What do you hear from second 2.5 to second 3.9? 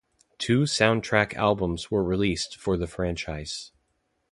for the franchise.